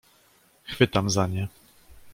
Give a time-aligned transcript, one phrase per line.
[0.69, 1.47] "Chwytam za nie."